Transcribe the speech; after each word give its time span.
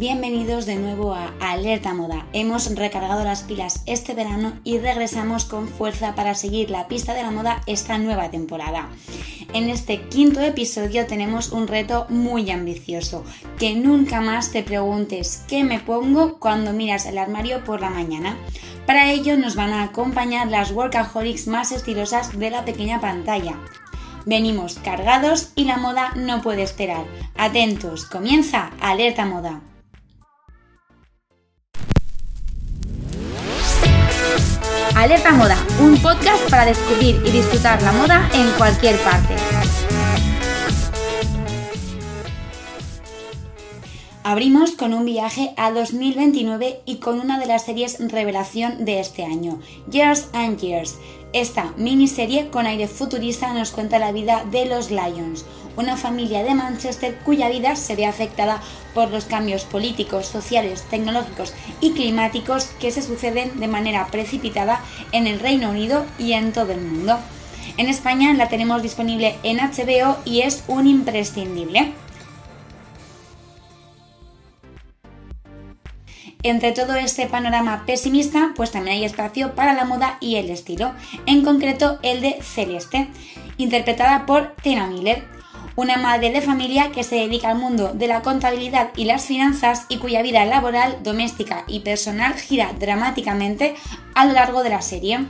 Bienvenidos 0.00 0.64
de 0.64 0.76
nuevo 0.76 1.12
a 1.12 1.30
Alerta 1.40 1.92
Moda. 1.92 2.24
Hemos 2.32 2.74
recargado 2.74 3.22
las 3.22 3.42
pilas 3.42 3.82
este 3.84 4.14
verano 4.14 4.54
y 4.64 4.78
regresamos 4.78 5.44
con 5.44 5.68
fuerza 5.68 6.14
para 6.14 6.34
seguir 6.34 6.70
la 6.70 6.88
pista 6.88 7.12
de 7.12 7.22
la 7.22 7.30
moda 7.30 7.60
esta 7.66 7.98
nueva 7.98 8.30
temporada. 8.30 8.88
En 9.52 9.68
este 9.68 10.00
quinto 10.08 10.40
episodio 10.40 11.06
tenemos 11.06 11.52
un 11.52 11.68
reto 11.68 12.06
muy 12.08 12.50
ambicioso, 12.50 13.26
que 13.58 13.74
nunca 13.74 14.22
más 14.22 14.52
te 14.52 14.62
preguntes 14.62 15.44
qué 15.46 15.64
me 15.64 15.80
pongo 15.80 16.38
cuando 16.38 16.72
miras 16.72 17.04
el 17.04 17.18
armario 17.18 17.62
por 17.62 17.82
la 17.82 17.90
mañana. 17.90 18.38
Para 18.86 19.12
ello 19.12 19.36
nos 19.36 19.54
van 19.54 19.74
a 19.74 19.82
acompañar 19.82 20.48
las 20.48 20.72
workaholics 20.72 21.46
más 21.46 21.72
estilosas 21.72 22.38
de 22.38 22.48
la 22.48 22.64
pequeña 22.64 23.02
pantalla. 23.02 23.58
Venimos 24.24 24.78
cargados 24.78 25.52
y 25.56 25.64
la 25.64 25.76
moda 25.76 26.14
no 26.16 26.40
puede 26.40 26.62
esperar. 26.62 27.04
Atentos, 27.36 28.06
comienza 28.06 28.70
Alerta 28.80 29.26
Moda. 29.26 29.60
Alerta 34.96 35.32
Moda, 35.32 35.56
un 35.80 35.96
podcast 35.98 36.50
para 36.50 36.66
descubrir 36.66 37.22
y 37.24 37.30
disfrutar 37.30 37.80
la 37.82 37.92
moda 37.92 38.28
en 38.34 38.50
cualquier 38.58 38.96
parte. 38.98 39.34
Abrimos 44.24 44.72
con 44.72 44.92
un 44.92 45.04
viaje 45.04 45.54
a 45.56 45.70
2029 45.70 46.82
y 46.84 46.96
con 46.96 47.20
una 47.20 47.38
de 47.38 47.46
las 47.46 47.64
series 47.64 47.98
revelación 48.10 48.84
de 48.84 49.00
este 49.00 49.24
año, 49.24 49.60
Years 49.90 50.28
and 50.32 50.58
Years. 50.58 50.98
Esta 51.32 51.72
miniserie 51.76 52.48
con 52.50 52.66
aire 52.66 52.88
futurista 52.88 53.54
nos 53.54 53.70
cuenta 53.70 53.98
la 53.98 54.12
vida 54.12 54.44
de 54.50 54.66
los 54.66 54.90
Lions, 54.90 55.46
una 55.76 55.96
familia 55.96 56.42
de 56.42 56.54
Manchester 56.54 57.16
cuya 57.24 57.48
vida 57.48 57.76
se 57.76 57.96
ve 57.96 58.06
afectada 58.06 58.60
por 58.94 59.10
los 59.10 59.24
cambios 59.24 59.64
políticos, 59.64 60.26
sociales, 60.26 60.84
tecnológicos 60.90 61.54
y 61.80 61.92
climáticos 61.92 62.66
que 62.80 62.90
se 62.90 63.02
suceden 63.02 63.60
de 63.60 63.68
manera 63.68 64.06
precipitada 64.08 64.80
en 65.12 65.26
el 65.26 65.40
Reino 65.40 65.70
Unido 65.70 66.04
y 66.18 66.32
en 66.32 66.52
todo 66.52 66.72
el 66.72 66.80
mundo. 66.80 67.18
En 67.76 67.88
España 67.88 68.32
la 68.34 68.48
tenemos 68.48 68.82
disponible 68.82 69.36
en 69.42 69.58
HBO 69.58 70.18
y 70.24 70.40
es 70.42 70.64
un 70.68 70.86
imprescindible. 70.86 71.92
Entre 76.42 76.72
todo 76.72 76.94
este 76.94 77.26
panorama 77.26 77.84
pesimista, 77.84 78.52
pues 78.56 78.70
también 78.70 78.96
hay 78.96 79.04
espacio 79.04 79.54
para 79.54 79.74
la 79.74 79.84
moda 79.84 80.16
y 80.20 80.36
el 80.36 80.48
estilo, 80.48 80.92
en 81.26 81.44
concreto 81.44 81.98
el 82.02 82.22
de 82.22 82.40
Celeste, 82.42 83.08
interpretada 83.58 84.24
por 84.24 84.56
Tina 84.62 84.86
Miller, 84.86 85.22
una 85.80 85.96
madre 85.96 86.30
de 86.30 86.42
familia 86.42 86.92
que 86.92 87.02
se 87.04 87.14
dedica 87.14 87.48
al 87.48 87.56
mundo 87.56 87.92
de 87.94 88.06
la 88.06 88.20
contabilidad 88.20 88.90
y 88.96 89.04
las 89.04 89.24
finanzas 89.24 89.86
y 89.88 89.96
cuya 89.96 90.20
vida 90.20 90.44
laboral, 90.44 90.98
doméstica 91.02 91.64
y 91.66 91.80
personal 91.80 92.34
gira 92.34 92.74
dramáticamente 92.78 93.74
a 94.14 94.26
lo 94.26 94.34
largo 94.34 94.62
de 94.62 94.68
la 94.68 94.82
serie. 94.82 95.24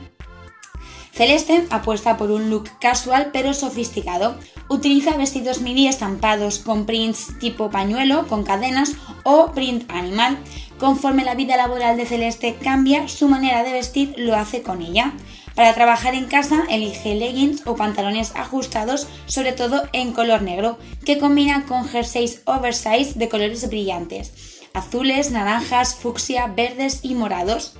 Celeste 1.13 1.65
apuesta 1.69 2.17
por 2.17 2.31
un 2.31 2.49
look 2.49 2.69
casual 2.81 3.29
pero 3.31 3.53
sofisticado. 3.53 4.35
Utiliza 4.67 5.15
vestidos 5.15 5.61
midi 5.61 5.87
estampados 5.87 6.59
con 6.59 6.85
prints 6.85 7.39
tipo 7.39 7.69
pañuelo, 7.69 8.27
con 8.27 8.43
cadenas 8.43 8.95
o 9.23 9.53
print 9.53 9.89
animal. 9.89 10.37
Conforme 10.79 11.23
la 11.23 11.35
vida 11.35 11.55
laboral 11.55 11.95
de 11.95 12.05
Celeste 12.05 12.57
cambia, 12.61 13.07
su 13.07 13.29
manera 13.29 13.63
de 13.63 13.71
vestir 13.71 14.15
lo 14.17 14.35
hace 14.35 14.63
con 14.63 14.81
ella. 14.81 15.13
Para 15.61 15.75
trabajar 15.75 16.15
en 16.15 16.25
casa 16.25 16.63
elige 16.71 17.13
leggings 17.13 17.67
o 17.67 17.75
pantalones 17.75 18.31
ajustados, 18.35 19.07
sobre 19.27 19.51
todo 19.51 19.83
en 19.93 20.11
color 20.11 20.41
negro, 20.41 20.79
que 21.05 21.19
combina 21.19 21.67
con 21.67 21.87
jerseys 21.87 22.41
oversize 22.45 23.13
de 23.13 23.29
colores 23.29 23.69
brillantes, 23.69 24.59
azules, 24.73 25.29
naranjas, 25.29 25.93
fucsia, 25.93 26.47
verdes 26.47 27.01
y 27.03 27.13
morados. 27.13 27.75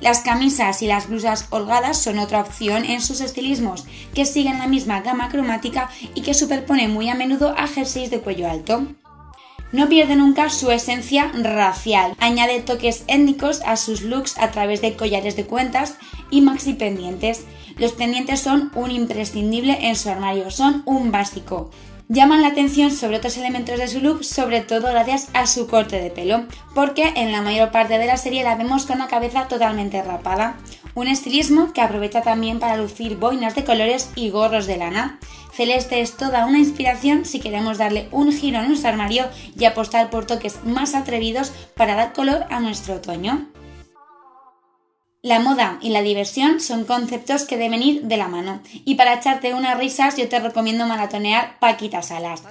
Las 0.00 0.20
camisas 0.20 0.80
y 0.80 0.86
las 0.86 1.10
blusas 1.10 1.48
holgadas 1.50 2.00
son 2.00 2.20
otra 2.20 2.40
opción 2.40 2.86
en 2.86 3.02
sus 3.02 3.20
estilismos, 3.20 3.84
que 4.14 4.24
siguen 4.24 4.58
la 4.58 4.66
misma 4.66 5.02
gama 5.02 5.28
cromática 5.28 5.90
y 6.14 6.22
que 6.22 6.32
superpone 6.32 6.88
muy 6.88 7.10
a 7.10 7.14
menudo 7.14 7.54
a 7.58 7.66
jerseys 7.66 8.10
de 8.10 8.20
cuello 8.20 8.48
alto. 8.48 8.86
No 9.72 9.88
pierde 9.88 10.14
nunca 10.14 10.48
su 10.48 10.70
esencia 10.70 11.32
racial, 11.34 12.14
añade 12.18 12.60
toques 12.60 13.04
étnicos 13.08 13.60
a 13.66 13.76
sus 13.76 14.02
looks 14.02 14.38
a 14.38 14.50
través 14.52 14.80
de 14.80 14.94
collares 14.94 15.36
de 15.36 15.44
cuentas 15.44 15.96
y 16.30 16.40
maxi 16.40 16.74
pendientes. 16.74 17.44
Los 17.76 17.92
pendientes 17.92 18.40
son 18.40 18.70
un 18.74 18.90
imprescindible 18.90 19.88
en 19.88 19.96
su 19.96 20.08
armario, 20.08 20.50
son 20.50 20.82
un 20.86 21.10
básico 21.12 21.70
llaman 22.08 22.42
la 22.42 22.48
atención 22.48 22.90
sobre 22.90 23.16
otros 23.16 23.36
elementos 23.36 23.78
de 23.78 23.88
su 23.88 24.00
look, 24.00 24.24
sobre 24.24 24.60
todo 24.60 24.88
gracias 24.88 25.28
a 25.34 25.46
su 25.46 25.66
corte 25.66 26.00
de 26.00 26.10
pelo, 26.10 26.44
porque 26.74 27.12
en 27.16 27.32
la 27.32 27.42
mayor 27.42 27.70
parte 27.70 27.98
de 27.98 28.06
la 28.06 28.16
serie 28.16 28.44
la 28.44 28.56
vemos 28.56 28.86
con 28.86 28.98
la 28.98 29.08
cabeza 29.08 29.48
totalmente 29.48 30.02
rapada. 30.02 30.56
Un 30.94 31.08
estilismo 31.08 31.72
que 31.72 31.82
aprovecha 31.82 32.22
también 32.22 32.58
para 32.58 32.76
lucir 32.76 33.16
boinas 33.16 33.54
de 33.54 33.64
colores 33.64 34.10
y 34.14 34.30
gorros 34.30 34.66
de 34.66 34.78
lana. 34.78 35.18
Celeste 35.52 36.00
es 36.00 36.16
toda 36.16 36.46
una 36.46 36.58
inspiración 36.58 37.24
si 37.24 37.40
queremos 37.40 37.78
darle 37.78 38.08
un 38.12 38.32
giro 38.32 38.58
a 38.58 38.62
nuestro 38.62 38.90
armario 38.90 39.26
y 39.58 39.64
apostar 39.64 40.10
por 40.10 40.26
toques 40.26 40.58
más 40.64 40.94
atrevidos 40.94 41.52
para 41.76 41.94
dar 41.94 42.12
color 42.12 42.44
a 42.50 42.60
nuestro 42.60 42.94
otoño. 42.94 43.46
La 45.26 45.40
moda 45.40 45.78
y 45.80 45.88
la 45.88 46.02
diversión 46.02 46.60
son 46.60 46.84
conceptos 46.84 47.42
que 47.46 47.56
deben 47.56 47.82
ir 47.82 48.02
de 48.02 48.16
la 48.16 48.28
mano. 48.28 48.60
Y 48.84 48.94
para 48.94 49.14
echarte 49.14 49.54
unas 49.54 49.76
risas, 49.76 50.16
yo 50.16 50.28
te 50.28 50.38
recomiendo 50.38 50.86
maratonear 50.86 51.58
Paquita 51.58 52.00
Salas. 52.00 52.44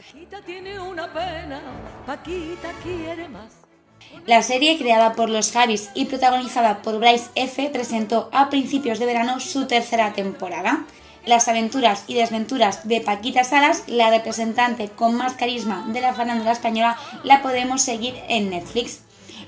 La 4.27 4.41
serie, 4.41 4.77
creada 4.77 5.13
por 5.13 5.29
los 5.29 5.53
Javis 5.53 5.89
y 5.93 6.03
protagonizada 6.03 6.81
por 6.81 6.99
Bryce 6.99 7.29
F., 7.35 7.69
presentó 7.69 8.29
a 8.33 8.49
principios 8.49 8.99
de 8.99 9.05
verano 9.05 9.39
su 9.39 9.67
tercera 9.67 10.11
temporada. 10.11 10.83
Las 11.25 11.47
aventuras 11.47 12.03
y 12.07 12.15
desventuras 12.15 12.85
de 12.85 12.99
Paquita 12.99 13.45
Salas, 13.45 13.83
la 13.87 14.09
representante 14.09 14.89
con 14.89 15.15
más 15.15 15.35
carisma 15.35 15.85
de 15.93 16.01
la 16.01 16.13
farándula 16.13 16.51
española, 16.51 16.97
la 17.23 17.41
podemos 17.41 17.81
seguir 17.81 18.15
en 18.27 18.49
Netflix. 18.49 19.04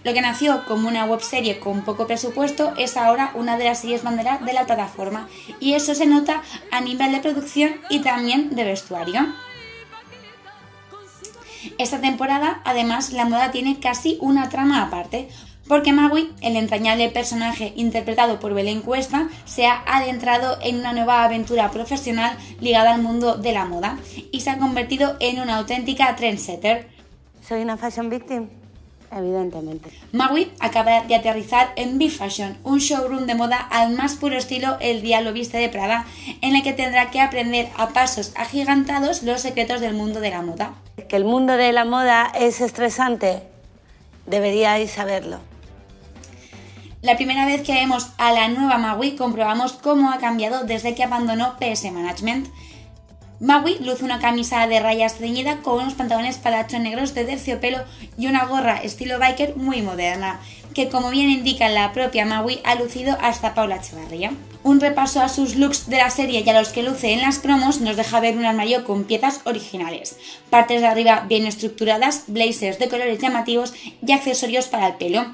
Lo 0.07 0.13
que 0.13 0.21
nació 0.21 0.63
como 0.63 0.87
una 0.87 1.03
webserie 1.03 1.59
con 1.59 1.81
poco 1.81 2.07
presupuesto 2.07 2.73
es 2.77 2.95
ahora 2.95 3.31
una 3.33 3.57
de 3.57 3.65
las 3.65 3.81
series 3.81 4.03
bandera 4.03 4.37
de 4.37 4.53
la 4.53 4.65
plataforma 4.65 5.27
y 5.59 5.73
eso 5.73 5.93
se 5.95 6.05
nota 6.05 6.43
a 6.71 6.79
nivel 6.79 7.11
de 7.11 7.19
producción 7.19 7.75
y 7.89 7.99
también 7.99 8.55
de 8.55 8.63
vestuario. 8.63 9.19
Esta 11.77 11.99
temporada, 11.99 12.61
además, 12.63 13.11
la 13.11 13.25
moda 13.25 13.51
tiene 13.51 13.81
casi 13.81 14.17
una 14.21 14.47
trama 14.47 14.81
aparte, 14.81 15.27
porque 15.67 15.91
Magui, 15.91 16.31
el 16.39 16.55
entrañable 16.55 17.09
personaje 17.09 17.73
interpretado 17.75 18.39
por 18.39 18.53
Belén 18.53 18.83
Cuesta, 18.83 19.27
se 19.43 19.67
ha 19.67 19.83
adentrado 19.85 20.57
en 20.61 20.77
una 20.77 20.93
nueva 20.93 21.25
aventura 21.25 21.69
profesional 21.69 22.37
ligada 22.61 22.93
al 22.93 23.01
mundo 23.01 23.35
de 23.35 23.51
la 23.51 23.65
moda 23.65 23.97
y 24.31 24.39
se 24.39 24.51
ha 24.51 24.57
convertido 24.57 25.17
en 25.19 25.41
una 25.41 25.57
auténtica 25.57 26.15
trendsetter. 26.15 26.87
Soy 27.45 27.61
una 27.61 27.75
fashion 27.75 28.09
victim 28.09 28.47
evidentemente. 29.11 29.89
Maui 30.11 30.51
acaba 30.59 31.01
de 31.03 31.15
aterrizar 31.15 31.71
en 31.75 31.97
B-Fashion, 31.97 32.57
un 32.63 32.79
showroom 32.79 33.25
de 33.25 33.35
moda 33.35 33.57
al 33.57 33.95
más 33.95 34.15
puro 34.15 34.37
estilo 34.37 34.77
El 34.79 35.01
Diablo 35.01 35.33
Viste 35.33 35.57
de 35.57 35.69
Prada, 35.69 36.05
en 36.41 36.55
el 36.55 36.63
que 36.63 36.73
tendrá 36.73 37.11
que 37.11 37.21
aprender 37.21 37.69
a 37.77 37.89
pasos 37.89 38.33
agigantados 38.35 39.23
los 39.23 39.41
secretos 39.41 39.81
del 39.81 39.93
mundo 39.93 40.19
de 40.19 40.29
la 40.31 40.41
moda. 40.41 40.73
Que 41.07 41.15
el 41.15 41.25
mundo 41.25 41.53
de 41.53 41.71
la 41.71 41.85
moda 41.85 42.31
es 42.33 42.61
estresante, 42.61 43.43
deberíais 44.25 44.91
saberlo. 44.91 45.39
La 47.03 47.15
primera 47.15 47.45
vez 47.45 47.61
que 47.61 47.73
vemos 47.73 48.09
a 48.17 48.31
la 48.31 48.49
nueva 48.49 48.79
Maui 48.79 49.15
comprobamos 49.15 49.73
cómo 49.73 50.11
ha 50.11 50.17
cambiado 50.17 50.63
desde 50.63 50.95
que 50.95 51.03
abandonó 51.03 51.55
PS 51.59 51.91
Management. 51.91 52.47
Maui 53.39 53.77
luce 53.81 54.03
una 54.03 54.17
camisa 54.17 54.65
de 54.65 54.79
rayas 54.79 55.17
ceñida 55.17 55.57
con 55.57 55.79
unos 55.79 55.93
pantalones 55.93 56.39
palacho 56.39 56.79
negros 56.79 57.13
de 57.13 57.23
terciopelo 57.23 57.83
y 58.17 58.25
una 58.25 58.45
gorra 58.45 58.77
estilo 58.77 59.19
biker 59.19 59.55
muy 59.55 59.83
moderna, 59.83 60.39
que 60.73 60.89
como 60.89 61.11
bien 61.11 61.29
indica 61.29 61.69
la 61.69 61.93
propia 61.93 62.25
Maui 62.25 62.59
ha 62.63 62.73
lucido 62.73 63.15
hasta 63.21 63.53
Paula 63.53 63.75
Echevarría. 63.75 64.31
Un 64.63 64.79
repaso 64.79 65.21
a 65.21 65.29
sus 65.29 65.55
looks 65.55 65.87
de 65.87 65.97
la 65.97 66.09
serie 66.09 66.41
y 66.43 66.49
a 66.49 66.59
los 66.59 66.69
que 66.69 66.81
luce 66.81 67.13
en 67.13 67.21
las 67.21 67.37
promos 67.37 67.79
nos 67.79 67.95
deja 67.95 68.19
ver 68.19 68.35
un 68.37 68.45
armario 68.45 68.83
con 68.83 69.03
piezas 69.03 69.41
originales, 69.43 70.17
partes 70.49 70.81
de 70.81 70.87
arriba 70.87 71.23
bien 71.29 71.45
estructuradas, 71.45 72.23
blazers 72.25 72.79
de 72.79 72.89
colores 72.89 73.19
llamativos 73.19 73.75
y 74.03 74.13
accesorios 74.13 74.67
para 74.67 74.87
el 74.87 74.95
pelo 74.95 75.27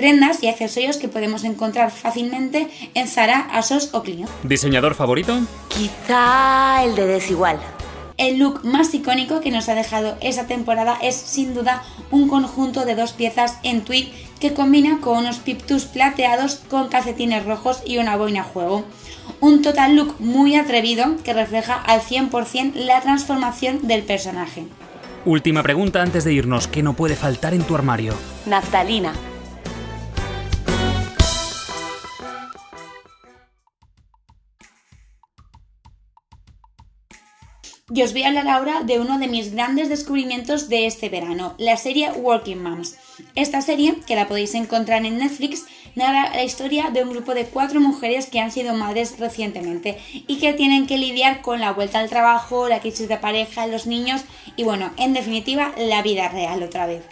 prendas 0.00 0.42
y 0.42 0.48
accesorios 0.48 0.96
que 0.96 1.08
podemos 1.08 1.44
encontrar 1.44 1.90
fácilmente 1.90 2.68
en 2.94 3.06
Zara, 3.06 3.40
Asos 3.52 3.90
o 3.92 4.02
Clio. 4.02 4.26
¿Diseñador 4.44 4.94
favorito? 4.94 5.38
Quizá 5.68 6.82
el 6.82 6.96
de 6.96 7.06
Desigual. 7.06 7.58
El 8.16 8.38
look 8.38 8.64
más 8.64 8.94
icónico 8.94 9.40
que 9.40 9.50
nos 9.50 9.68
ha 9.68 9.74
dejado 9.74 10.16
esa 10.22 10.46
temporada 10.46 10.96
es 11.02 11.16
sin 11.16 11.52
duda 11.52 11.82
un 12.10 12.28
conjunto 12.28 12.86
de 12.86 12.94
dos 12.94 13.12
piezas 13.12 13.58
en 13.62 13.82
tweed 13.82 14.06
que 14.40 14.54
combina 14.54 15.00
con 15.02 15.18
unos 15.18 15.36
piptus 15.36 15.84
plateados 15.84 16.62
con 16.70 16.88
calcetines 16.88 17.44
rojos 17.44 17.82
y 17.84 17.98
una 17.98 18.16
boina 18.16 18.40
a 18.40 18.44
juego. 18.44 18.86
Un 19.40 19.60
total 19.60 19.96
look 19.96 20.14
muy 20.18 20.56
atrevido 20.56 21.16
que 21.24 21.34
refleja 21.34 21.74
al 21.74 22.00
100% 22.00 22.72
la 22.72 23.02
transformación 23.02 23.86
del 23.86 24.02
personaje. 24.04 24.64
Última 25.26 25.62
pregunta 25.62 26.00
antes 26.00 26.24
de 26.24 26.32
irnos, 26.32 26.68
¿qué 26.68 26.82
no 26.82 26.94
puede 26.94 27.16
faltar 27.16 27.52
en 27.52 27.64
tu 27.64 27.74
armario? 27.74 28.14
Naftalina. 28.46 29.12
Y 37.92 38.02
os 38.02 38.12
voy 38.12 38.22
a 38.22 38.28
hablar 38.28 38.46
ahora 38.46 38.82
de 38.84 39.00
uno 39.00 39.18
de 39.18 39.26
mis 39.26 39.52
grandes 39.52 39.88
descubrimientos 39.88 40.68
de 40.68 40.86
este 40.86 41.08
verano, 41.08 41.54
la 41.58 41.76
serie 41.76 42.12
Working 42.12 42.62
Moms. 42.62 42.96
Esta 43.34 43.62
serie, 43.62 43.96
que 44.06 44.14
la 44.14 44.28
podéis 44.28 44.54
encontrar 44.54 45.04
en 45.04 45.18
Netflix, 45.18 45.64
narra 45.96 46.30
la 46.30 46.44
historia 46.44 46.90
de 46.90 47.02
un 47.02 47.10
grupo 47.10 47.34
de 47.34 47.46
cuatro 47.46 47.80
mujeres 47.80 48.26
que 48.26 48.38
han 48.38 48.52
sido 48.52 48.74
madres 48.74 49.18
recientemente 49.18 49.98
y 50.12 50.38
que 50.38 50.52
tienen 50.52 50.86
que 50.86 50.98
lidiar 50.98 51.42
con 51.42 51.58
la 51.58 51.72
vuelta 51.72 51.98
al 51.98 52.08
trabajo, 52.08 52.68
la 52.68 52.78
crisis 52.78 53.08
de 53.08 53.16
pareja, 53.16 53.66
los 53.66 53.88
niños 53.88 54.22
y 54.54 54.62
bueno, 54.62 54.92
en 54.96 55.12
definitiva, 55.12 55.72
la 55.76 56.02
vida 56.02 56.28
real 56.28 56.62
otra 56.62 56.86
vez. 56.86 57.02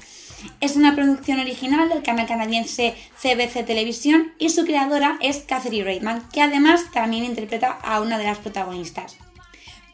Es 0.60 0.76
una 0.76 0.94
producción 0.94 1.40
original 1.40 1.88
del 1.88 2.04
canal 2.04 2.28
canadiense 2.28 2.94
CBC 3.20 3.66
Televisión 3.66 4.32
y 4.38 4.50
su 4.50 4.64
creadora 4.64 5.19
es 5.20 5.38
Catherine 5.38 5.82
Reitman, 5.82 6.28
que 6.32 6.40
además 6.40 6.84
también 6.92 7.25
interpreta 7.25 7.72
a 7.82 8.00
una 8.00 8.16
de 8.16 8.25
las 8.25 8.38
protagonistas 8.38 9.19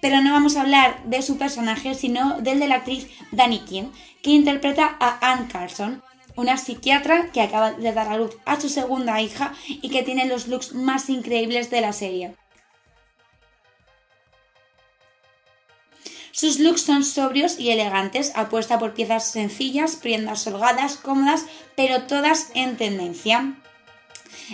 pero 0.04 0.20
no 0.20 0.32
vamos 0.32 0.56
a 0.56 0.60
hablar 0.60 1.02
de 1.04 1.22
su 1.22 1.38
personaje, 1.38 1.94
sino 1.94 2.38
del 2.42 2.60
de 2.60 2.68
la 2.68 2.74
actriz 2.74 3.08
Dani 3.32 3.60
King, 3.60 3.84
que 4.22 4.32
interpreta 4.32 4.98
a 5.00 5.32
Anne 5.32 5.48
Carson, 5.50 6.02
una 6.36 6.58
psiquiatra 6.58 7.30
que 7.32 7.40
acaba 7.40 7.72
de 7.72 7.90
dar 7.90 8.08
a 8.08 8.18
luz 8.18 8.36
a 8.44 8.60
su 8.60 8.68
segunda 8.68 9.22
hija 9.22 9.54
y 9.66 9.88
que 9.88 10.02
tiene 10.02 10.26
los 10.26 10.46
looks 10.46 10.74
más 10.74 11.08
increíbles 11.08 11.70
de 11.70 11.80
la 11.80 11.94
serie. 11.94 12.36
Sus 16.32 16.58
looks 16.58 16.82
son 16.82 17.02
sobrios 17.02 17.58
y 17.58 17.70
elegantes, 17.70 18.32
apuesta 18.34 18.78
por 18.78 18.92
piezas 18.92 19.30
sencillas, 19.30 19.96
prendas 19.96 20.46
holgadas, 20.46 20.96
cómodas, 20.96 21.46
pero 21.76 22.02
todas 22.02 22.50
en 22.52 22.76
tendencia. 22.76 23.54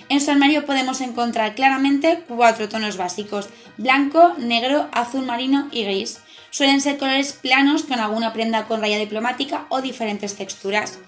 En 0.09 0.21
su 0.21 0.31
armario 0.31 0.67
podemos 0.67 1.01
encontrar 1.01 1.55
claramente 1.55 2.25
cuatro 2.29 2.69
tonos 2.69 2.97
básicos, 2.97 3.49
blanco, 3.77 4.35
negro, 4.39 4.89
azul 4.93 5.25
marino 5.25 5.69
y 5.73 5.85
gris. 5.85 6.21
Suelen 6.51 6.81
ser 6.81 6.99
colores 6.99 7.33
planos 7.33 7.85
con 7.85 8.01
alguna 8.01 8.33
prenda 8.33 8.67
con 8.67 8.81
raya 8.81 8.99
diplomática 8.99 9.67
o 9.69 9.81
diferentes 9.81 10.35
texturas. 10.37 10.99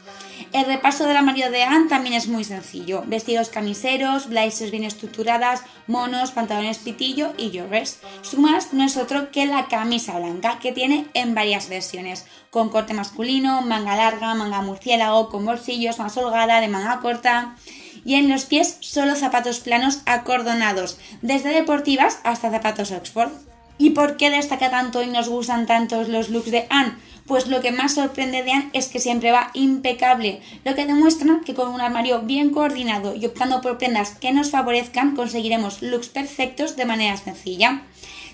El 0.52 0.66
repaso 0.66 1.06
del 1.06 1.16
armario 1.16 1.50
de 1.50 1.62
Anne 1.62 1.88
también 1.88 2.14
es 2.14 2.28
muy 2.28 2.44
sencillo. 2.44 3.02
Vestidos 3.06 3.48
camiseros, 3.48 4.28
blazers 4.28 4.70
bien 4.70 4.84
estructuradas, 4.84 5.62
monos, 5.86 6.30
pantalones 6.30 6.78
pitillo 6.78 7.32
y 7.38 7.58
joggers. 7.58 8.00
Su 8.20 8.38
más 8.38 8.72
no 8.72 8.84
es 8.84 8.96
otro 8.96 9.30
que 9.30 9.46
la 9.46 9.66
camisa 9.68 10.18
blanca, 10.18 10.58
que 10.60 10.72
tiene 10.72 11.06
en 11.14 11.34
varias 11.34 11.68
versiones, 11.68 12.26
con 12.50 12.68
corte 12.68 12.94
masculino, 12.94 13.62
manga 13.62 13.96
larga, 13.96 14.34
manga 14.34 14.62
murciélago, 14.62 15.28
con 15.28 15.44
bolsillos, 15.44 15.98
más 15.98 16.16
holgada, 16.16 16.60
de 16.60 16.68
manga 16.68 17.00
corta 17.00 17.56
y 18.04 18.14
en 18.14 18.28
los 18.28 18.44
pies 18.44 18.76
solo 18.80 19.14
zapatos 19.14 19.60
planos 19.60 20.00
acordonados, 20.06 20.98
desde 21.20 21.50
deportivas 21.50 22.18
hasta 22.24 22.50
zapatos 22.50 22.90
Oxford. 22.90 23.30
¿Y 23.78 23.90
por 23.90 24.16
qué 24.16 24.30
destaca 24.30 24.70
tanto 24.70 25.02
y 25.02 25.06
nos 25.06 25.28
gustan 25.28 25.66
tanto 25.66 26.02
los 26.04 26.28
looks 26.28 26.50
de 26.50 26.66
Anne? 26.70 26.94
Pues 27.26 27.46
lo 27.46 27.60
que 27.60 27.72
más 27.72 27.94
sorprende 27.94 28.42
de 28.42 28.52
Anne 28.52 28.70
es 28.72 28.88
que 28.88 29.00
siempre 29.00 29.32
va 29.32 29.50
impecable, 29.54 30.40
lo 30.64 30.74
que 30.74 30.86
demuestra 30.86 31.40
que 31.44 31.54
con 31.54 31.70
un 31.70 31.80
armario 31.80 32.20
bien 32.20 32.50
coordinado 32.50 33.14
y 33.14 33.26
optando 33.26 33.60
por 33.60 33.78
prendas 33.78 34.10
que 34.10 34.32
nos 34.32 34.50
favorezcan 34.50 35.16
conseguiremos 35.16 35.82
looks 35.82 36.08
perfectos 36.08 36.76
de 36.76 36.84
manera 36.84 37.16
sencilla. 37.16 37.82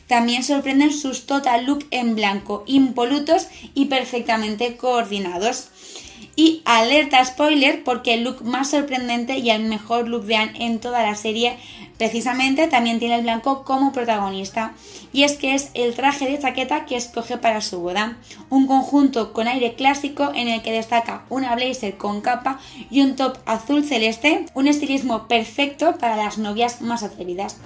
También 0.08 0.42
sorprenden 0.42 0.90
sus 0.90 1.26
total 1.26 1.66
look 1.66 1.86
en 1.90 2.16
blanco, 2.16 2.64
impolutos 2.66 3.46
y 3.74 3.86
perfectamente 3.86 4.78
coordinados. 4.78 5.68
Y 6.38 6.62
alerta 6.64 7.24
spoiler 7.24 7.82
porque 7.82 8.14
el 8.14 8.22
look 8.22 8.44
más 8.44 8.70
sorprendente 8.70 9.38
y 9.38 9.50
el 9.50 9.64
mejor 9.64 10.06
look 10.06 10.24
de 10.24 10.36
Anne 10.36 10.66
en 10.66 10.78
toda 10.78 11.02
la 11.02 11.16
serie 11.16 11.58
precisamente 11.96 12.68
también 12.68 13.00
tiene 13.00 13.16
el 13.16 13.22
blanco 13.22 13.64
como 13.64 13.90
protagonista. 13.90 14.72
Y 15.12 15.24
es 15.24 15.36
que 15.36 15.56
es 15.56 15.72
el 15.74 15.96
traje 15.96 16.30
de 16.30 16.38
chaqueta 16.38 16.84
que 16.86 16.94
escoge 16.94 17.38
para 17.38 17.60
su 17.60 17.80
boda. 17.80 18.18
Un 18.50 18.68
conjunto 18.68 19.32
con 19.32 19.48
aire 19.48 19.74
clásico 19.74 20.30
en 20.32 20.46
el 20.46 20.62
que 20.62 20.70
destaca 20.70 21.24
una 21.28 21.56
blazer 21.56 21.96
con 21.96 22.20
capa 22.20 22.60
y 22.88 23.00
un 23.00 23.16
top 23.16 23.38
azul 23.44 23.82
celeste, 23.82 24.46
un 24.54 24.68
estilismo 24.68 25.26
perfecto 25.26 25.98
para 25.98 26.14
las 26.14 26.38
novias 26.38 26.82
más 26.82 27.02
atrevidas. 27.02 27.56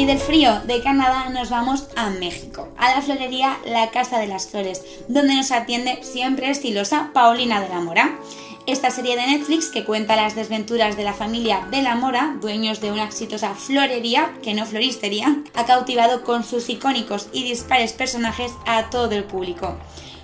Y 0.00 0.06
del 0.06 0.18
frío 0.18 0.60
de 0.60 0.82
Canadá 0.82 1.28
nos 1.28 1.50
vamos 1.50 1.84
a 1.94 2.08
México, 2.08 2.68
a 2.78 2.94
la 2.94 3.02
florería 3.02 3.58
La 3.66 3.90
Casa 3.90 4.18
de 4.18 4.28
las 4.28 4.48
Flores, 4.48 4.82
donde 5.08 5.34
nos 5.34 5.50
atiende 5.50 5.98
siempre 6.02 6.48
estilosa 6.48 7.10
Paulina 7.12 7.60
de 7.60 7.68
la 7.68 7.80
Mora. 7.80 8.18
Esta 8.64 8.90
serie 8.90 9.14
de 9.14 9.26
Netflix 9.26 9.68
que 9.68 9.84
cuenta 9.84 10.16
las 10.16 10.34
desventuras 10.34 10.96
de 10.96 11.04
la 11.04 11.12
familia 11.12 11.68
de 11.70 11.82
la 11.82 11.96
Mora, 11.96 12.34
dueños 12.40 12.80
de 12.80 12.92
una 12.92 13.04
exitosa 13.04 13.54
florería, 13.54 14.32
que 14.42 14.54
no 14.54 14.64
floristería, 14.64 15.36
ha 15.52 15.66
cautivado 15.66 16.24
con 16.24 16.44
sus 16.44 16.70
icónicos 16.70 17.28
y 17.34 17.44
dispares 17.44 17.92
personajes 17.92 18.52
a 18.64 18.88
todo 18.88 19.10
el 19.10 19.24
público. 19.24 19.76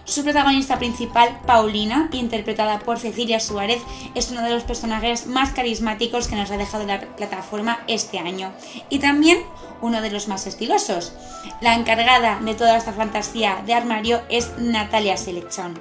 Su 0.07 0.23
protagonista 0.23 0.79
principal, 0.79 1.41
Paulina, 1.47 2.09
interpretada 2.13 2.79
por 2.79 2.97
Cecilia 3.01 3.41
Suárez, 3.41 3.83
es 4.15 4.31
uno 4.31 4.41
de 4.43 4.51
los 4.51 4.63
personajes 4.63 5.27
más 5.27 5.51
carismáticos 5.51 6.29
que 6.29 6.37
nos 6.37 6.53
ha 6.53 6.57
dejado 6.57 6.87
la 6.87 7.01
plataforma 7.01 7.81
este 7.89 8.21
año. 8.21 8.53
Y 8.89 9.01
también 9.01 9.41
uno 9.83 10.01
de 10.01 10.13
los 10.13 10.29
más 10.29 10.47
estilosos. 10.47 11.13
La 11.61 11.75
encargada 11.75 12.39
de 12.41 12.55
toda 12.55 12.77
esta 12.77 12.93
fantasía 12.93 13.65
de 13.67 13.75
armario 13.75 14.23
es 14.29 14.53
Natalia 14.59 15.17
Selección. 15.17 15.77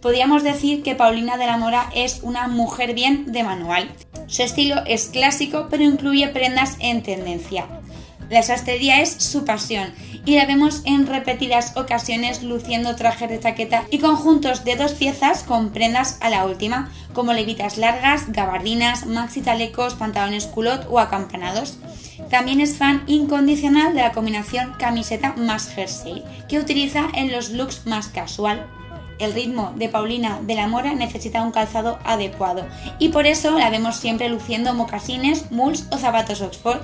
Podríamos 0.00 0.42
decir 0.44 0.82
que 0.82 0.94
Paulina 0.94 1.36
de 1.36 1.46
la 1.46 1.58
Mora 1.58 1.90
es 1.94 2.20
una 2.22 2.48
mujer 2.48 2.94
bien 2.94 3.30
de 3.32 3.44
manual. 3.44 3.90
Su 4.28 4.42
estilo 4.42 4.76
es 4.86 5.08
clásico 5.08 5.68
pero 5.70 5.82
incluye 5.82 6.26
prendas 6.28 6.78
en 6.80 7.02
tendencia. 7.02 7.81
La 8.32 8.42
sastrería 8.42 9.02
es 9.02 9.12
su 9.12 9.44
pasión 9.44 9.92
y 10.24 10.36
la 10.36 10.46
vemos 10.46 10.80
en 10.86 11.06
repetidas 11.06 11.76
ocasiones 11.76 12.42
luciendo 12.42 12.96
trajes 12.96 13.28
de 13.28 13.38
chaqueta 13.38 13.84
y 13.90 13.98
conjuntos 13.98 14.64
de 14.64 14.74
dos 14.74 14.92
piezas 14.92 15.42
con 15.42 15.68
prendas 15.68 16.16
a 16.22 16.30
la 16.30 16.46
última, 16.46 16.90
como 17.12 17.34
levitas 17.34 17.76
largas, 17.76 18.32
gabardinas, 18.32 19.04
maxi 19.04 19.42
talecos, 19.42 19.96
pantalones 19.96 20.46
culot 20.46 20.86
o 20.88 20.98
acampanados. 20.98 21.76
También 22.30 22.62
es 22.62 22.78
fan 22.78 23.02
incondicional 23.06 23.92
de 23.92 24.00
la 24.00 24.12
combinación 24.12 24.76
camiseta 24.78 25.34
más 25.36 25.68
jersey, 25.68 26.24
que 26.48 26.58
utiliza 26.58 27.10
en 27.12 27.32
los 27.32 27.50
looks 27.50 27.84
más 27.84 28.08
casual. 28.08 28.66
El 29.18 29.34
ritmo 29.34 29.74
de 29.76 29.90
Paulina 29.90 30.40
de 30.40 30.54
la 30.54 30.68
Mora 30.68 30.94
necesita 30.94 31.42
un 31.42 31.52
calzado 31.52 31.98
adecuado 32.02 32.66
y 32.98 33.10
por 33.10 33.26
eso 33.26 33.58
la 33.58 33.68
vemos 33.68 33.96
siempre 33.96 34.30
luciendo 34.30 34.72
mocasines, 34.72 35.52
mules 35.52 35.86
o 35.90 35.98
zapatos 35.98 36.40
Oxford. 36.40 36.80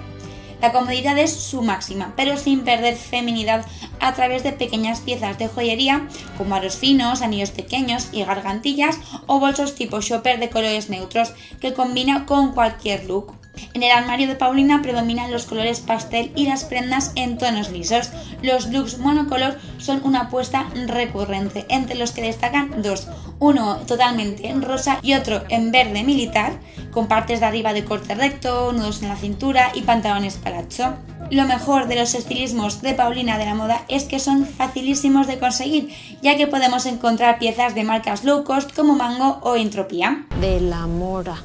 La 0.61 0.73
comodidad 0.73 1.17
es 1.19 1.33
su 1.33 1.63
máxima, 1.63 2.15
pero 2.17 2.37
sin 2.37 2.65
perder 2.65 2.97
feminidad 2.97 3.65
a 4.01 4.15
través 4.15 4.43
de 4.43 4.53
pequeñas 4.53 5.01
piezas 5.01 5.39
de 5.39 5.49
joyería 5.49 6.09
como 6.37 6.55
aros 6.55 6.77
finos, 6.77 7.23
anillos 7.23 7.51
pequeños 7.51 8.09
y 8.13 8.25
gargantillas 8.25 8.99
o 9.27 9.39
bolsos 9.39 9.75
tipo 9.75 10.01
shopper 10.01 10.41
de 10.41 10.51
colores 10.51 10.91
neutros 10.91 11.33
que 11.61 11.75
combina 11.75 12.27
con 12.27 12.53
cualquier 12.53 13.05
look. 13.05 13.35
En 13.75 13.83
el 13.83 13.91
armario 13.91 14.27
de 14.27 14.35
Paulina 14.35 14.83
predominan 14.83 15.31
los 15.31 15.47
colores 15.47 15.81
pastel 15.81 16.33
y 16.35 16.47
las 16.47 16.65
prendas 16.65 17.13
en 17.15 17.39
tonos 17.39 17.71
lisos. 17.71 18.11
Los 18.43 18.67
looks 18.69 18.99
monocolor 18.99 19.59
son 19.79 20.01
una 20.05 20.23
apuesta 20.23 20.67
recurrente, 20.87 21.67
entre 21.69 21.97
los 21.97 22.13
que 22.13 22.23
destacan 22.23 22.83
dos, 22.83 23.09
uno 23.39 23.77
totalmente 23.87 24.49
en 24.49 24.63
rosa 24.63 24.99
y 25.03 25.15
otro 25.15 25.43
en 25.49 25.71
verde 25.71 26.03
militar, 26.03 26.59
con 26.91 27.09
partes 27.09 27.41
de 27.41 27.47
arriba 27.47 27.73
de 27.73 27.85
corte 27.85 28.15
recto, 28.15 28.73
nudos 28.73 29.03
en 29.03 29.09
la 29.09 29.17
cintura 29.17 29.71
y 29.75 29.83
pantalones 29.83 30.37
palazzo. 30.37 30.95
Lo 31.31 31.45
mejor 31.45 31.89
de 31.89 31.97
los 31.97 32.15
estilismos 32.15 32.81
de 32.81 32.95
Paulina 32.95 33.37
de 33.37 33.45
la 33.45 33.55
moda 33.55 33.85
es 33.89 34.05
que 34.05 34.19
son 34.19 34.47
facilísimos 34.47 35.27
de 35.27 35.39
conseguir, 35.39 35.91
ya 36.23 36.37
que 36.37 36.47
podemos 36.47 36.87
encontrar 36.87 37.39
piezas 37.39 37.75
de 37.75 37.85
marcas 37.85 38.25
low 38.25 38.45
cost 38.45 38.75
como 38.75 38.95
Mango 38.95 39.39
o 39.43 39.57
Entropía. 39.57 40.27
De 40.41 40.61
la 40.61 40.87
Mora 40.87 41.37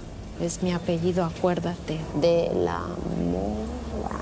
es 0.42 0.63
mi 0.63 0.72
apellido, 0.72 1.24
acuérdate. 1.24 2.00
De 2.16 2.52
la 2.54 2.80
Mora. 3.32 4.20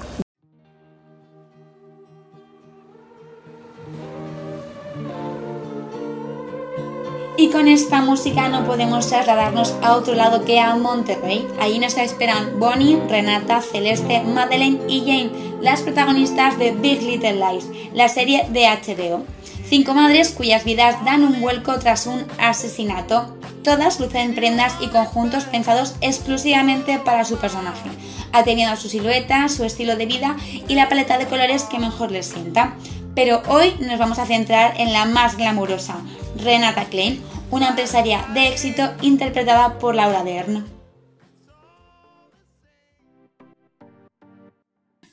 Y 7.38 7.50
con 7.50 7.68
esta 7.68 8.02
música 8.02 8.50
no 8.50 8.66
podemos 8.66 9.08
trasladarnos 9.08 9.74
a 9.82 9.96
otro 9.96 10.14
lado 10.14 10.46
que 10.46 10.60
a 10.60 10.76
Monterrey. 10.76 11.48
Allí 11.60 11.80
nos 11.80 11.98
esperan 11.98 12.60
Bonnie, 12.60 13.02
Renata, 13.10 13.62
Celeste, 13.62 14.22
Madeleine 14.22 14.80
y 14.88 15.00
Jane, 15.00 15.32
las 15.60 15.82
protagonistas 15.82 16.60
de 16.60 16.72
Big 16.72 17.02
Little 17.02 17.34
Lies, 17.34 17.66
la 17.94 18.10
serie 18.10 18.48
de 18.52 18.66
HBO. 18.68 19.26
cinco 19.68 19.94
madres 19.94 20.32
cuyas 20.32 20.66
vidas 20.66 21.04
dan 21.04 21.24
un 21.24 21.42
vuelco 21.42 21.80
tras 21.80 22.06
un 22.06 22.26
asesinato. 22.38 23.41
Todas 23.64 24.00
lucen 24.00 24.34
prendas 24.34 24.74
y 24.82 24.88
conjuntos 24.88 25.44
pensados 25.46 25.96
exclusivamente 26.02 27.00
para 27.00 27.26
su 27.26 27.38
personaje, 27.38 27.90
atendiendo 28.32 28.74
a 28.74 28.78
su 28.78 28.90
silueta, 28.90 29.48
su 29.50 29.64
estilo 29.64 29.96
de 29.96 30.08
vida 30.08 30.36
y 30.68 30.76
la 30.76 30.90
paleta 30.90 31.18
de 31.18 31.28
colores 31.28 31.64
que 31.64 31.78
mejor 31.78 32.12
les 32.12 32.28
sienta. 32.28 32.74
Pero 33.14 33.44
hoy 33.48 33.76
nos 33.80 34.00
vamos 34.00 34.20
a 34.20 34.26
centrar 34.26 34.80
en 34.80 34.94
la 34.94 35.06
más 35.06 35.38
glamurosa, 35.38 35.98
Renata 36.38 36.86
Klein, 36.86 37.22
una 37.52 37.70
empresaria 37.70 38.26
de 38.34 38.48
éxito 38.48 38.94
interpretada 39.02 39.78
por 39.78 39.94
Laura 39.94 40.24
Dern. 40.24 40.81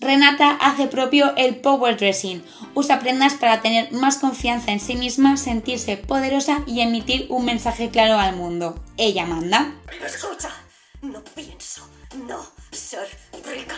Renata 0.08 0.52
hace 0.52 0.86
propio 0.86 1.36
el 1.36 1.56
power 1.56 1.98
dressing. 1.98 2.42
Usa 2.72 2.98
prendas 2.98 3.34
para 3.34 3.60
tener 3.60 3.92
más 3.92 4.16
confianza 4.16 4.72
en 4.72 4.80
sí 4.80 4.96
misma, 4.96 5.36
sentirse 5.36 5.98
poderosa 5.98 6.62
y 6.66 6.80
emitir 6.80 7.26
un 7.28 7.44
mensaje 7.44 7.90
claro 7.90 8.18
al 8.18 8.34
mundo. 8.34 8.82
Ella 8.96 9.26
manda. 9.26 9.74
Escucha, 10.02 10.48
no 11.02 11.22
pienso 11.34 11.86
no 12.26 12.42
ser 12.72 13.06
rica. 13.52 13.74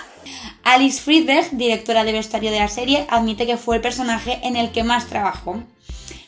Alice 0.62 1.02
Friedberg, 1.02 1.50
directora 1.50 2.04
de 2.04 2.12
vestuario 2.12 2.52
de 2.52 2.60
la 2.60 2.68
serie, 2.68 3.08
admite 3.10 3.44
que 3.44 3.56
fue 3.56 3.74
el 3.74 3.82
personaje 3.82 4.38
en 4.44 4.54
el 4.54 4.70
que 4.70 4.84
más 4.84 5.08
trabajó. 5.08 5.64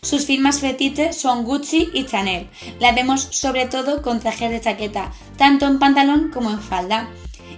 Sus 0.02 0.26
firmas 0.26 0.58
fetiches 0.58 1.16
son 1.16 1.44
Gucci 1.44 1.90
y 1.94 2.06
Chanel. 2.06 2.50
La 2.80 2.90
vemos 2.90 3.28
sobre 3.30 3.66
todo 3.66 4.02
con 4.02 4.18
trajes 4.18 4.50
de 4.50 4.60
chaqueta, 4.60 5.12
tanto 5.36 5.66
en 5.66 5.78
pantalón 5.78 6.32
como 6.32 6.50
en 6.50 6.60
falda. 6.60 7.08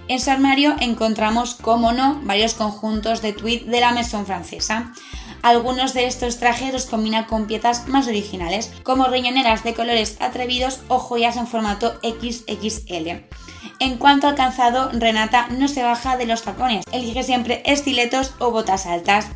En 0.07 0.19
su 0.19 0.29
armario 0.29 0.75
encontramos, 0.79 1.55
como 1.55 1.91
no, 1.91 2.19
varios 2.23 2.53
conjuntos 2.53 3.21
de 3.21 3.33
tweed 3.33 3.63
de 3.63 3.79
la 3.79 3.91
Maison 3.91 4.25
francesa. 4.25 4.93
Algunos 5.41 5.93
de 5.93 6.05
estos 6.05 6.37
trajes 6.37 6.73
los 6.73 6.85
combina 6.85 7.25
con 7.25 7.47
piezas 7.47 7.87
más 7.87 8.07
originales, 8.07 8.71
como 8.83 9.07
riñoneras 9.07 9.63
de 9.63 9.73
colores 9.73 10.17
atrevidos 10.19 10.81
o 10.89 10.99
joyas 10.99 11.37
en 11.37 11.47
formato 11.47 11.99
XXL. 12.03 13.25
En 13.79 13.97
cuanto 13.97 14.27
al 14.27 14.35
calzado, 14.35 14.91
Renata 14.93 15.47
no 15.49 15.67
se 15.67 15.83
baja 15.83 16.17
de 16.17 16.27
los 16.27 16.43
tacones, 16.43 16.85
elige 16.91 17.23
siempre 17.23 17.63
estiletos 17.65 18.33
o 18.39 18.51
botas 18.51 18.85
altas 18.85 19.27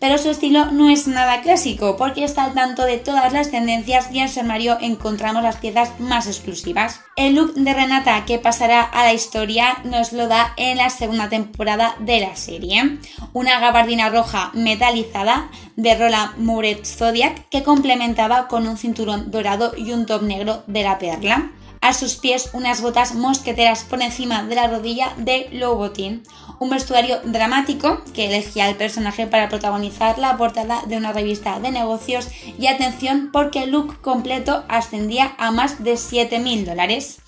pero 0.00 0.18
su 0.18 0.30
estilo 0.30 0.66
no 0.66 0.88
es 0.88 1.06
nada 1.06 1.40
clásico 1.40 1.96
porque 1.96 2.24
está 2.24 2.44
al 2.44 2.54
tanto 2.54 2.84
de 2.84 2.98
todas 2.98 3.32
las 3.32 3.50
tendencias 3.50 4.08
y 4.12 4.20
en 4.20 4.28
su 4.28 4.40
armario 4.40 4.78
encontramos 4.80 5.42
las 5.42 5.56
piezas 5.56 5.98
más 6.00 6.26
exclusivas. 6.26 7.00
El 7.16 7.34
look 7.34 7.54
de 7.54 7.74
Renata 7.74 8.24
que 8.24 8.38
pasará 8.38 8.82
a 8.82 9.04
la 9.04 9.12
historia 9.12 9.78
nos 9.84 10.12
lo 10.12 10.28
da 10.28 10.52
en 10.56 10.78
la 10.78 10.90
segunda 10.90 11.28
temporada 11.28 11.96
de 12.00 12.20
la 12.20 12.36
serie. 12.36 12.98
Una 13.32 13.60
gabardina 13.60 14.10
roja 14.10 14.50
metalizada 14.54 15.50
de 15.76 15.94
Roland 15.94 16.38
Mouret 16.38 16.84
Zodiac 16.84 17.48
que 17.48 17.62
complementaba 17.62 18.48
con 18.48 18.66
un 18.66 18.76
cinturón 18.76 19.30
dorado 19.30 19.72
y 19.76 19.92
un 19.92 20.06
top 20.06 20.22
negro 20.22 20.62
de 20.66 20.82
la 20.82 20.98
perla 20.98 21.50
a 21.80 21.92
sus 21.92 22.16
pies 22.16 22.50
unas 22.52 22.80
botas 22.80 23.14
mosqueteras 23.14 23.84
por 23.84 24.02
encima 24.02 24.42
de 24.42 24.54
la 24.54 24.68
rodilla 24.68 25.12
de 25.16 25.48
Louboutin, 25.52 26.22
un 26.58 26.70
vestuario 26.70 27.20
dramático 27.24 28.02
que 28.14 28.26
elegía 28.26 28.68
el 28.68 28.76
personaje 28.76 29.26
para 29.26 29.48
protagonizar 29.48 30.18
la 30.18 30.36
portada 30.36 30.82
de 30.86 30.96
una 30.96 31.12
revista 31.12 31.60
de 31.60 31.70
negocios 31.70 32.28
y 32.58 32.66
atención 32.66 33.30
porque 33.32 33.64
el 33.64 33.70
look 33.70 34.00
completo 34.00 34.64
ascendía 34.68 35.34
a 35.38 35.50
más 35.50 35.82
de 35.82 35.94
7.000 35.94 36.64
dólares. 36.64 37.18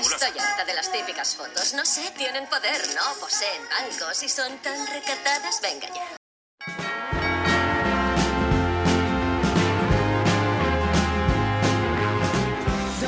Estoy 0.00 0.38
harta 0.38 0.64
de 0.64 0.74
las 0.74 0.90
típicas 0.92 1.34
fotos. 1.34 1.74
No 1.74 1.84
sé, 1.84 2.02
tienen 2.16 2.46
poder, 2.46 2.80
¿no? 2.94 3.20
Poseen 3.20 3.62
bancos 3.68 4.22
y 4.22 4.28
son 4.28 4.56
tan 4.58 4.86
recatadas. 4.86 5.60
Venga 5.60 5.88
ya. 5.94 6.19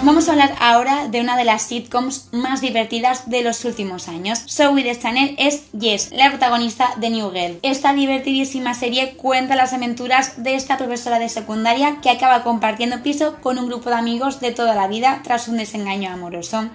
Vamos 0.05 0.29
a 0.29 0.33
hablar 0.33 0.57
ahora 0.59 1.07
de 1.07 1.21
una 1.21 1.37
de 1.37 1.45
las 1.45 1.63
sitcoms 1.63 2.29
más 2.33 2.61
divertidas 2.61 3.31
de 3.31 3.45
los 3.45 3.65
últimos 3.65 4.09
años. 4.09 4.41
Zoe 4.49 4.83
de 4.83 4.99
Chanel 4.99 5.37
es 5.39 5.63
Jess, 5.79 6.11
la 6.11 6.29
protagonista 6.29 6.89
de 6.97 7.11
New 7.11 7.31
Girl. 7.31 7.61
Esta 7.63 7.95
divertidísima 7.95 8.75
serie 8.75 9.15
cuenta 9.15 9.55
las 9.55 9.73
aventuras 9.73 10.43
de 10.43 10.57
esta 10.57 10.77
profesora 10.77 11.21
de 11.21 11.29
secundaria 11.29 12.01
que 12.03 12.11
acaba 12.11 12.43
compartiendo 12.43 13.05
piso 13.05 13.37
con 13.43 13.61
un 13.61 13.69
grupo 13.69 13.91
de 13.91 13.97
amigos 13.97 14.41
de 14.41 14.51
toda 14.51 14.75
la 14.75 14.89
vida 14.89 15.21
tras 15.23 15.47
un 15.47 15.59
desengaño 15.59 16.11
amoroso. 16.11 16.69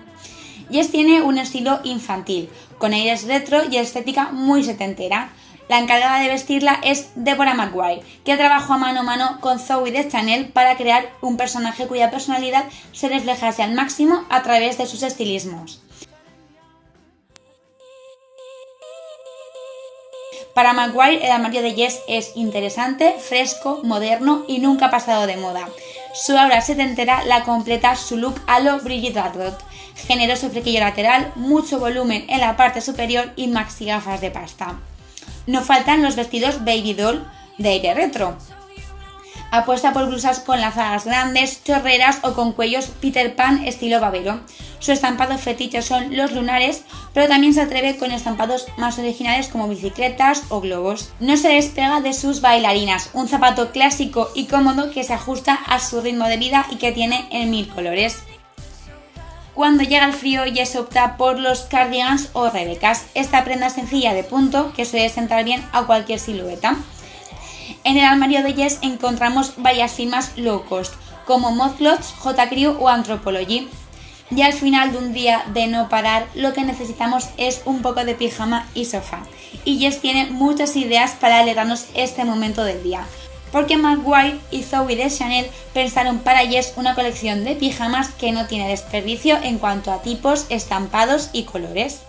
Jess 0.72 0.89
tiene 0.89 1.22
un 1.22 1.38
estilo 1.38 1.81
infantil, 1.84 2.50
con 2.77 2.93
aires 2.93 3.25
retro 3.27 3.62
y 3.69 3.75
estética 3.75 4.31
muy 4.31 4.63
setentera. 4.63 5.31
La 5.69 5.79
encargada 5.79 6.19
de 6.19 6.29
vestirla 6.29 6.79
es 6.81 7.09
Deborah 7.15 7.53
McGuire, 7.53 8.01
que 8.24 8.38
trabajó 8.38 8.74
a 8.74 8.77
mano 8.77 9.01
a 9.01 9.03
mano 9.03 9.38
con 9.41 9.59
Zoe 9.59 9.91
de 9.91 10.07
Chanel 10.07 10.47
para 10.47 10.77
crear 10.77 11.09
un 11.21 11.36
personaje 11.36 11.88
cuya 11.88 12.09
personalidad 12.09 12.65
se 12.93 13.09
reflejase 13.09 13.63
al 13.63 13.74
máximo 13.74 14.24
a 14.29 14.43
través 14.43 14.77
de 14.77 14.86
sus 14.86 15.03
estilismos. 15.03 15.81
Para 20.57 20.74
Maguire, 20.74 21.24
el 21.24 21.31
armario 21.31 21.62
de 21.62 21.75
Jess 21.75 22.00
es 22.07 22.31
interesante, 22.33 23.13
fresco, 23.19 23.81
moderno 23.83 24.43
y 24.47 24.57
nunca 24.57 24.89
pasado 24.89 25.27
de 25.27 25.38
moda. 25.38 25.69
Su 26.15 26.36
aura 26.36 26.62
setentera 26.62 27.24
la 27.25 27.43
completa 27.43 27.95
su 27.95 28.17
look 28.17 28.41
a 28.47 28.59
lo 28.59 28.79
Brigitte 28.79 29.19
Bardot. 29.19 29.63
Generoso 30.07 30.50
flequillo 30.50 30.79
lateral, 30.79 31.31
mucho 31.36 31.77
volumen 31.77 32.25
en 32.27 32.39
la 32.39 32.57
parte 32.57 32.81
superior 32.81 33.33
y 33.36 33.50
maxi 33.50 33.86
gafas 33.86 34.19
de 34.19 34.31
pasta. 34.31 34.79
No 35.48 35.62
faltan 35.62 36.04
los 36.04 36.16
vestidos 36.16 36.60
baby 36.66 36.94
doll 36.94 37.25
de 37.58 37.70
aire 37.70 37.94
retro. 37.94 38.38
Apuesta 39.50 39.94
por 39.94 40.08
blusas 40.08 40.39
con 40.42 40.60
lazadas 40.60 41.06
grandes, 41.06 41.63
chorreras 41.63 42.20
o 42.24 42.34
con 42.34 42.51
cuellos 42.51 42.92
Peter 43.00 43.34
Pan 43.34 43.66
estilo 43.66 44.01
babero. 44.01 44.42
Su 44.80 44.92
estampado 44.92 45.38
fetiche 45.38 45.82
son 45.82 46.16
los 46.16 46.34
lunares, 46.34 46.84
pero 47.13 47.30
también 47.30 47.54
se 47.54 47.62
atreve 47.62 47.96
con 47.96 48.12
estampados 48.12 48.68
más 48.77 49.00
originales 49.00 49.48
como 49.48 49.70
bicicletas 49.70 50.44
o 50.50 50.60
globos. 50.60 51.12
No 51.22 51.38
se 51.38 51.48
despega 51.48 52.01
de 52.01 52.13
sus 52.13 52.42
bailarinas, 52.42 53.10
un 53.13 53.30
zapato 53.30 53.72
clásico 53.72 54.30
y 54.36 54.46
cómodo 54.46 54.92
que 54.92 55.06
se 55.06 55.13
ajusta 55.13 55.54
a 55.54 55.80
su 55.80 56.01
ritmo 56.01 56.27
de 56.27 56.38
vida 56.38 56.68
y 56.70 56.75
que 56.75 56.92
tiene 56.92 57.25
en 57.32 57.50
mil 57.50 57.70
colores. 57.70 58.18
Cuando 59.58 59.82
llega 59.82 60.06
el 60.06 60.14
frío, 60.14 60.44
Jess 60.44 60.76
opta 60.76 61.18
por 61.18 61.40
los 61.40 61.62
cardigans 61.62 62.30
o 62.34 62.48
rebecas, 62.48 63.08
esta 63.16 63.44
prenda 63.44 63.72
sencilla 63.72 64.14
de 64.14 64.24
punto 64.24 64.72
que 64.74 64.86
suele 64.86 65.10
sentar 65.10 65.44
bien 65.44 65.68
a 65.72 65.88
cualquier 65.88 66.20
silueta. 66.20 66.76
En 67.84 67.98
el 67.98 68.04
armario 68.04 68.44
de 68.44 68.54
Jess 68.54 68.78
encontramos 68.84 69.54
varias 69.58 69.94
firmas 69.94 70.38
low 70.38 70.64
cost, 70.66 70.94
como 71.26 71.50
Modcloths, 71.50 72.14
J. 72.20 72.50
Crew 72.50 72.78
o 72.80 72.88
Anthropology. 72.88 73.68
Y 74.30 74.44
al 74.44 74.54
final 74.54 74.92
de 74.92 75.00
un 75.00 75.12
día 75.12 75.44
de 75.56 75.66
no 75.66 75.90
parar, 75.90 76.28
lo 76.36 76.54
que 76.54 76.62
necesitamos 76.62 77.30
es 77.38 77.64
un 77.66 77.82
poco 77.82 78.06
de 78.06 78.14
pijama 78.14 78.68
y 78.76 78.86
sofá. 78.86 79.24
Y 79.66 79.80
Jess 79.80 80.02
tiene 80.02 80.28
muchas 80.28 80.76
ideas 80.76 81.16
para 81.20 81.40
alegrarnos 81.40 81.88
este 81.96 82.26
momento 82.26 82.64
del 82.64 82.84
día 82.84 83.08
porque 83.51 83.77
Maguire 83.77 84.39
y 84.51 84.63
Zoe 84.63 84.96
de 84.96 85.10
Chanel 85.10 85.50
pensaron 85.74 86.20
para 86.20 86.46
Jess 86.46 86.74
una 86.75 86.96
colección 86.96 87.44
de 87.44 87.56
pijamas 87.56 88.10
que 88.10 88.32
no 88.32 88.48
tiene 88.48 88.68
desperdicio 88.68 89.38
en 89.42 89.58
cuanto 89.60 89.92
a 89.92 90.01
tipos, 90.01 90.46
estampados 90.50 91.30
y 91.34 91.44
colores. 91.44 92.01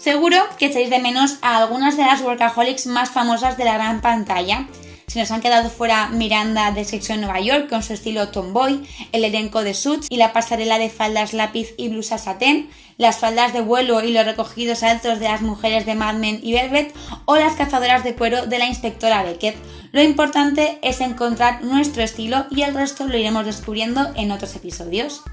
Seguro 0.00 0.38
que 0.58 0.66
echáis 0.66 0.88
de 0.88 0.98
menos 0.98 1.36
a 1.42 1.58
algunas 1.58 1.98
de 1.98 2.06
las 2.06 2.22
workaholics 2.22 2.86
más 2.86 3.10
famosas 3.10 3.58
de 3.58 3.66
la 3.66 3.74
gran 3.74 4.00
pantalla, 4.00 4.66
se 5.10 5.18
nos 5.18 5.32
han 5.32 5.40
quedado 5.40 5.70
fuera 5.70 6.06
Miranda 6.06 6.70
de 6.70 6.86
en 7.08 7.20
Nueva 7.20 7.40
York 7.40 7.68
con 7.68 7.82
su 7.82 7.94
estilo 7.94 8.28
tomboy, 8.28 8.86
el 9.10 9.24
elenco 9.24 9.64
de 9.64 9.74
Suits 9.74 10.06
y 10.08 10.18
la 10.18 10.32
pasarela 10.32 10.78
de 10.78 10.88
faldas 10.88 11.32
lápiz 11.32 11.74
y 11.76 11.88
blusa 11.88 12.16
satén, 12.16 12.70
las 12.96 13.18
faldas 13.18 13.52
de 13.52 13.60
vuelo 13.60 14.04
y 14.04 14.12
los 14.12 14.24
recogidos 14.24 14.84
altos 14.84 15.18
de 15.18 15.26
las 15.26 15.42
mujeres 15.42 15.84
de 15.84 15.96
Mad 15.96 16.14
Men 16.14 16.38
y 16.44 16.52
Velvet 16.52 16.94
o 17.24 17.34
las 17.34 17.56
cazadoras 17.56 18.04
de 18.04 18.14
cuero 18.14 18.46
de 18.46 18.60
la 18.60 18.68
inspectora 18.68 19.24
Beckett. 19.24 19.56
Lo 19.90 20.00
importante 20.00 20.78
es 20.80 21.00
encontrar 21.00 21.64
nuestro 21.64 22.04
estilo 22.04 22.46
y 22.48 22.62
el 22.62 22.72
resto 22.72 23.08
lo 23.08 23.18
iremos 23.18 23.44
descubriendo 23.44 24.12
en 24.14 24.30
otros 24.30 24.54
episodios. 24.54 25.24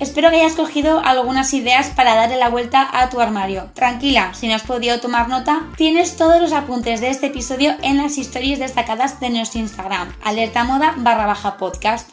Espero 0.00 0.30
que 0.30 0.36
hayas 0.36 0.54
cogido 0.54 1.02
algunas 1.04 1.52
ideas 1.52 1.90
para 1.90 2.14
darle 2.14 2.38
la 2.38 2.48
vuelta 2.48 2.88
a 2.90 3.10
tu 3.10 3.20
armario. 3.20 3.68
Tranquila, 3.74 4.32
si 4.32 4.48
no 4.48 4.54
has 4.54 4.62
podido 4.62 4.98
tomar 4.98 5.28
nota, 5.28 5.66
tienes 5.76 6.16
todos 6.16 6.40
los 6.40 6.54
apuntes 6.54 7.02
de 7.02 7.10
este 7.10 7.26
episodio 7.26 7.74
en 7.82 7.98
las 7.98 8.16
historias 8.16 8.58
destacadas 8.60 9.20
de 9.20 9.28
nuestro 9.28 9.60
Instagram, 9.60 10.10
alerta 10.24 10.64
moda 10.64 10.94
barra 10.96 11.26
baja 11.26 11.58
podcast. 11.58 12.08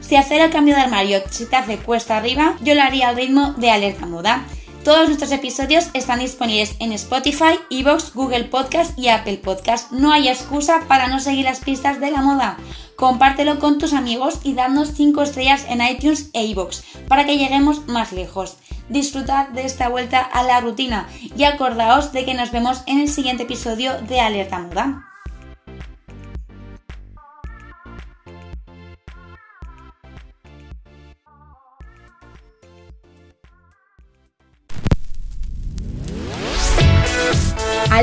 Si 0.00 0.14
hacer 0.14 0.42
el 0.42 0.50
cambio 0.50 0.76
de 0.76 0.82
armario 0.82 1.22
se 1.28 1.46
te 1.46 1.56
hace 1.56 1.78
cuesta 1.78 2.16
arriba, 2.16 2.54
yo 2.60 2.76
lo 2.76 2.82
haría 2.82 3.08
al 3.08 3.16
ritmo 3.16 3.52
de 3.56 3.72
alerta 3.72 4.06
moda. 4.06 4.44
Todos 4.84 5.08
nuestros 5.08 5.32
episodios 5.32 5.86
están 5.94 6.18
disponibles 6.18 6.76
en 6.78 6.92
Spotify, 6.92 7.58
Evox, 7.70 8.12
Google 8.12 8.44
Podcast 8.44 8.98
y 8.98 9.08
Apple 9.08 9.38
Podcast. 9.38 9.90
No 9.92 10.12
hay 10.12 10.28
excusa 10.28 10.82
para 10.86 11.08
no 11.08 11.20
seguir 11.20 11.46
las 11.46 11.60
pistas 11.60 12.00
de 12.00 12.10
la 12.10 12.20
moda. 12.20 12.58
Compártelo 12.94 13.58
con 13.58 13.78
tus 13.78 13.94
amigos 13.94 14.40
y 14.44 14.52
danos 14.52 14.90
5 14.94 15.22
estrellas 15.22 15.64
en 15.70 15.80
iTunes 15.80 16.28
e 16.34 16.44
iVoox 16.44 16.82
para 17.08 17.24
que 17.24 17.38
lleguemos 17.38 17.88
más 17.88 18.12
lejos. 18.12 18.58
Disfrutad 18.90 19.48
de 19.48 19.64
esta 19.64 19.88
vuelta 19.88 20.20
a 20.20 20.42
la 20.42 20.60
rutina 20.60 21.08
y 21.34 21.44
acordaos 21.44 22.12
de 22.12 22.26
que 22.26 22.34
nos 22.34 22.52
vemos 22.52 22.82
en 22.84 23.00
el 23.00 23.08
siguiente 23.08 23.44
episodio 23.44 23.94
de 24.02 24.20
Alerta 24.20 24.58
Moda. 24.58 25.13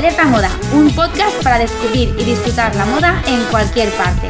Alerta 0.02 0.24
Moda, 0.24 0.50
un 0.74 0.92
podcast 0.96 1.40
para 1.44 1.60
descubrir 1.60 2.12
y 2.18 2.24
disfrutar 2.24 2.74
la 2.74 2.84
moda 2.86 3.22
en 3.28 3.40
cualquier 3.52 3.88
parte. 3.90 4.28